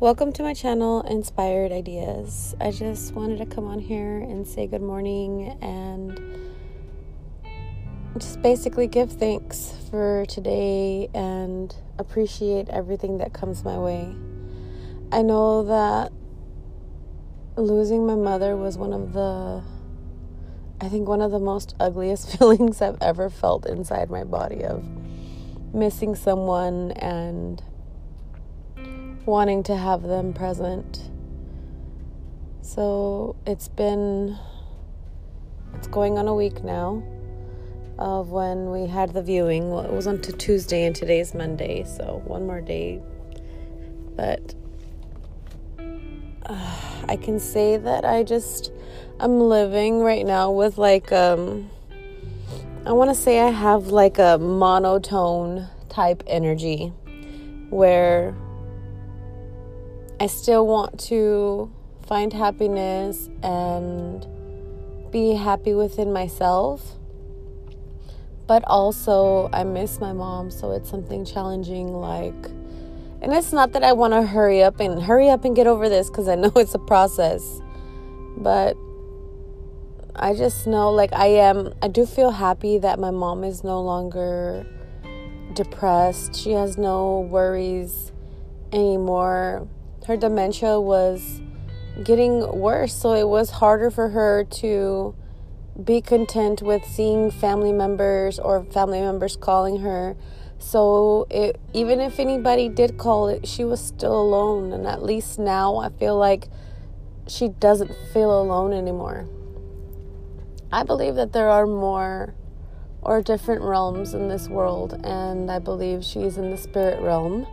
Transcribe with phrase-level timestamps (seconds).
[0.00, 2.54] Welcome to my channel, Inspired Ideas.
[2.58, 6.18] I just wanted to come on here and say good morning and
[8.16, 14.14] just basically give thanks for today and appreciate everything that comes my way.
[15.12, 16.12] I know that
[17.56, 19.62] losing my mother was one of the
[20.80, 24.82] I think one of the most ugliest feelings I've ever felt inside my body of
[25.74, 27.62] missing someone and
[29.26, 31.10] wanting to have them present.
[32.62, 34.38] So it's been,
[35.74, 37.02] it's going on a week now
[37.98, 39.70] of when we had the viewing.
[39.70, 43.00] Well, it was on to Tuesday and today's Monday, so one more day.
[44.16, 44.54] But
[46.46, 46.76] uh,
[47.08, 48.72] I can say that I just
[49.18, 51.70] I'm living right now with like um
[52.86, 56.92] I want to say I have like a monotone type energy
[57.68, 58.34] where
[60.20, 61.72] I still want to
[62.06, 64.26] find happiness and
[65.10, 66.96] be happy within myself.
[68.46, 72.50] But also, I miss my mom, so it's something challenging like
[73.22, 75.88] and it's not that I want to hurry up and hurry up and get over
[75.88, 77.60] this cuz I know it's a process.
[78.36, 78.76] But
[80.16, 83.80] I just know like I am I do feel happy that my mom is no
[83.80, 84.66] longer
[85.54, 86.34] depressed.
[86.34, 88.12] She has no worries
[88.72, 89.68] anymore.
[90.06, 91.40] Her dementia was
[92.02, 95.14] getting worse, so it was harder for her to
[95.82, 100.16] be content with seeing family members or family members calling her.
[100.58, 104.72] So it, even if anybody did call it, she was still alone.
[104.72, 106.48] And at least now I feel like
[107.26, 109.26] she doesn't feel alone anymore.
[110.72, 112.34] I believe that there are more
[113.02, 117.46] or different realms in this world, and I believe she's in the spirit realm.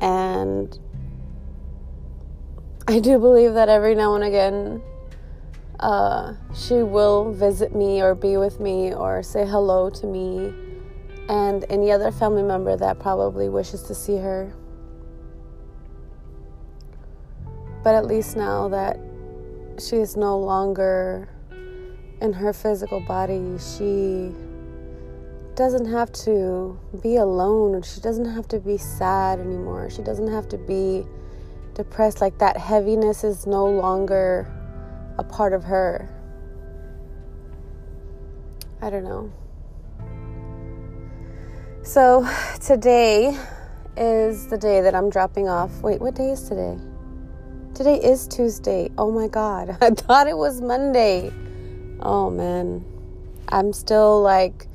[0.00, 0.78] And
[2.88, 4.80] I do believe that every now and again
[5.80, 10.54] uh, she will visit me or be with me or say hello to me
[11.28, 14.54] and any other family member that probably wishes to see her.
[17.82, 19.00] But at least now that
[19.80, 21.28] she is no longer
[22.20, 24.32] in her physical body, she
[25.56, 27.82] doesn't have to be alone.
[27.82, 29.90] She doesn't have to be sad anymore.
[29.90, 31.04] She doesn't have to be
[31.76, 32.20] depressed.
[32.20, 34.50] Like that heaviness is no longer
[35.18, 36.08] a part of her.
[38.82, 39.32] I don't know.
[41.82, 42.28] So
[42.60, 43.38] today
[43.96, 45.70] is the day that I'm dropping off.
[45.82, 46.76] Wait, what day is today?
[47.74, 48.90] Today is Tuesday.
[48.98, 49.78] Oh my God.
[49.80, 51.32] I thought it was Monday.
[52.00, 52.84] Oh man,
[53.48, 54.66] I'm still like,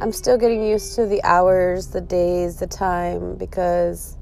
[0.00, 4.17] I'm still getting used to the hours, the days, the time because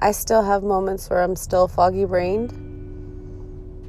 [0.00, 2.52] I still have moments where I'm still foggy brained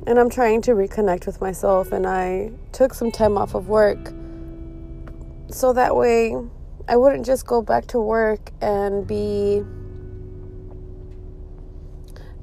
[0.07, 1.91] and I'm trying to reconnect with myself.
[1.91, 4.11] And I took some time off of work
[5.51, 6.35] so that way
[6.87, 9.61] I wouldn't just go back to work and be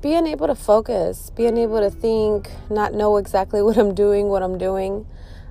[0.01, 4.43] being able to focus, being able to think, not know exactly what I'm doing, what
[4.43, 5.07] I'm doing.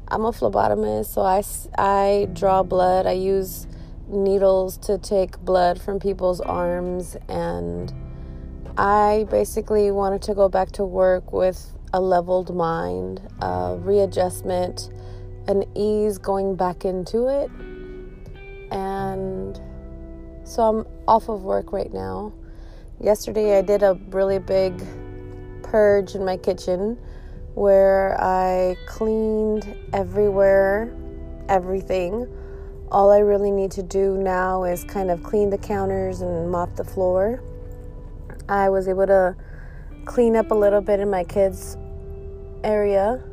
[0.07, 1.43] I'm a phlebotomist, so I,
[1.77, 3.07] I draw blood.
[3.07, 3.67] I use
[4.07, 7.91] needles to take blood from people's arms, and
[8.77, 14.89] I basically wanted to go back to work with a leveled mind, a readjustment,
[15.47, 17.49] an ease going back into it.
[18.71, 19.59] And
[20.43, 22.33] so I'm off of work right now
[23.01, 24.81] Yesterday, I did a really big
[25.63, 26.97] purge in my kitchen
[27.53, 30.95] where I cleaned everywhere,
[31.49, 32.25] everything.
[32.91, 36.77] All I really need to do now is kind of clean the counters and mop
[36.77, 37.43] the floor.
[38.47, 39.35] I was able to
[40.05, 41.77] clean up a little bit in my kids'
[42.63, 43.23] area.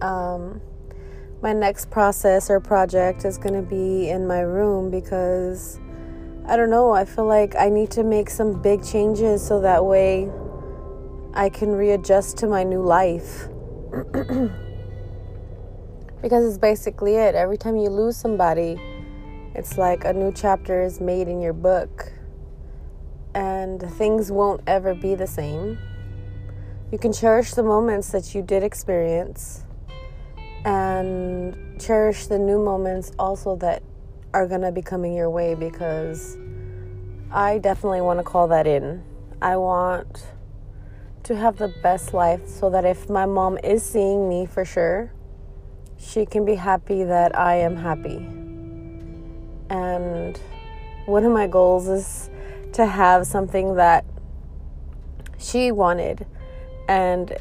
[0.00, 0.60] Um,
[1.42, 5.80] my next process or project is going to be in my room because
[6.46, 6.92] I don't know.
[6.92, 10.30] I feel like I need to make some big changes so that way
[11.34, 13.48] I can readjust to my new life.
[16.22, 17.34] because it's basically it.
[17.34, 18.80] Every time you lose somebody,
[19.54, 22.11] it's like a new chapter is made in your book.
[23.72, 25.78] And things won't ever be the same.
[26.90, 29.64] You can cherish the moments that you did experience
[30.66, 33.82] and cherish the new moments also that
[34.34, 36.36] are going to be coming your way because
[37.30, 39.02] I definitely want to call that in.
[39.40, 40.22] I want
[41.22, 45.14] to have the best life so that if my mom is seeing me for sure,
[45.98, 48.16] she can be happy that I am happy.
[49.70, 50.38] And
[51.06, 52.21] one of my goals is
[52.72, 54.04] to have something that
[55.38, 56.26] she wanted.
[56.88, 57.36] And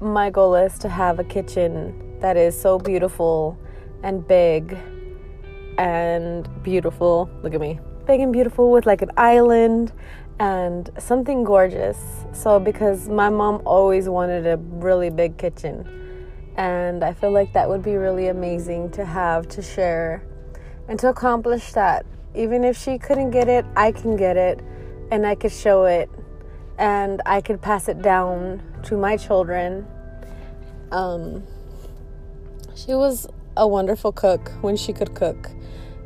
[0.00, 3.58] my goal is to have a kitchen that is so beautiful
[4.02, 4.76] and big
[5.78, 7.30] and beautiful.
[7.42, 7.80] Look at me.
[8.06, 9.92] Big and beautiful with like an island
[10.38, 11.98] and something gorgeous.
[12.32, 15.86] So, because my mom always wanted a really big kitchen,
[16.56, 20.22] and I feel like that would be really amazing to have to share
[20.88, 22.06] and to accomplish that.
[22.34, 24.60] Even if she couldn't get it, I can get it
[25.10, 26.10] and I could show it
[26.78, 29.86] and I could pass it down to my children.
[30.90, 31.44] Um,
[32.74, 35.50] she was a wonderful cook when she could cook.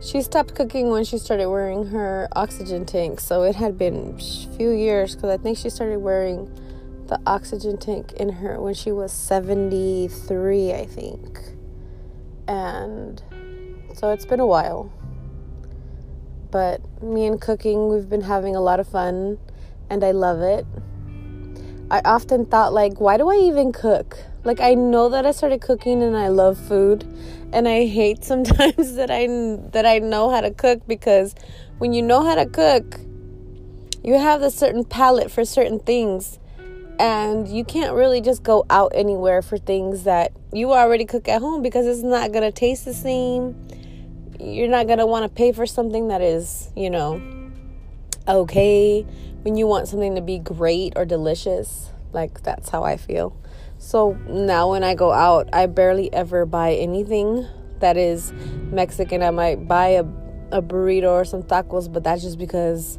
[0.01, 4.57] She stopped cooking when she started wearing her oxygen tank, so it had been a
[4.57, 6.51] few years because I think she started wearing
[7.07, 11.39] the oxygen tank in her when she was 73, I think.
[12.49, 13.23] And
[13.95, 14.93] so it's been a while.
[16.55, 19.41] But me and cooking, we've been having a lot of fun
[19.91, 20.65] and I love it.
[21.91, 24.17] I often thought like why do I even cook?
[24.45, 27.03] Like I know that I started cooking and I love food
[27.53, 29.27] and I hate sometimes that I
[29.73, 31.35] that I know how to cook because
[31.79, 33.01] when you know how to cook,
[34.05, 36.39] you have a certain palate for certain things
[37.01, 41.41] and you can't really just go out anywhere for things that you already cook at
[41.41, 43.57] home because it's not to taste the same.
[44.45, 47.23] You're not going to want to pay for something that is, you know,
[48.27, 49.03] okay
[49.43, 51.91] when you want something to be great or delicious.
[52.13, 53.37] Like that's how I feel.
[53.79, 57.47] So now when I go out, I barely ever buy anything
[57.81, 58.33] that is
[58.71, 59.23] Mexican.
[59.23, 60.05] I might buy a
[60.53, 62.99] a burrito or some tacos, but that's just because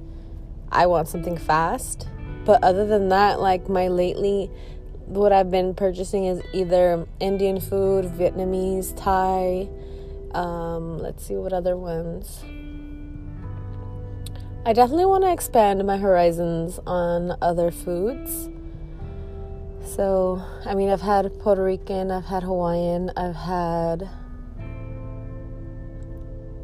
[0.72, 2.08] I want something fast
[2.46, 4.52] but other than that, like my lately,
[5.08, 9.68] what I've been purchasing is either Indian food, Vietnamese, Thai.
[10.36, 12.44] Um, let's see what other ones.
[14.66, 18.50] I definitely want to expand my horizons on other foods.
[19.86, 24.10] So, I mean, I've had Puerto Rican, I've had Hawaiian, I've had.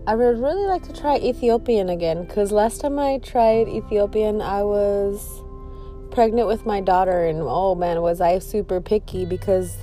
[0.05, 4.63] I would really like to try Ethiopian again because last time I tried Ethiopian, I
[4.63, 5.41] was
[6.11, 9.77] pregnant with my daughter and oh man was I super picky because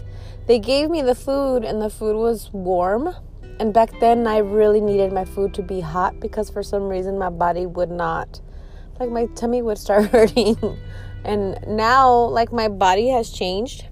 [0.47, 3.15] they gave me the food and the food was warm
[3.61, 7.19] and back then I really needed my food to be hot because for some reason
[7.19, 8.41] my body would not
[8.99, 10.57] like my tummy would start hurting.
[11.25, 13.87] And now like my body has changed.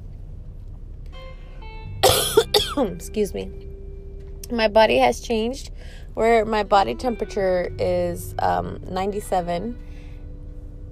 [2.77, 3.51] Excuse me.
[4.51, 5.71] My body has changed
[6.15, 9.79] where my body temperature is um, 97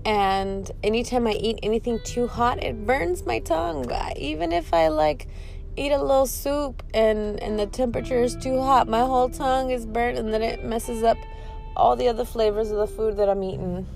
[0.05, 3.91] and anytime I eat anything too hot, it burns my tongue.
[4.17, 5.29] Even if I like
[5.76, 9.87] eat a little soup and and the temperature is too hot, my whole tongue is
[9.87, 11.19] burnt and then it messes up
[11.76, 13.87] all the other flavors of the food that I'm eating.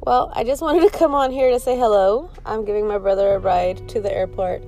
[0.00, 2.30] Well, I just wanted to come on here to say hello.
[2.44, 4.62] I'm giving my brother a ride to the airport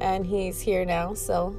[0.00, 1.14] and he's here now.
[1.14, 1.58] So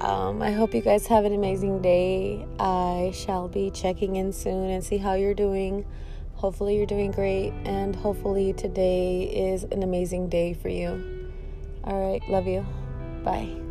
[0.00, 2.46] um, I hope you guys have an amazing day.
[2.58, 5.84] I shall be checking in soon and see how you're doing.
[6.36, 11.19] Hopefully, you're doing great, and hopefully, today is an amazing day for you.
[11.84, 12.66] All right, love you.
[13.24, 13.69] Bye.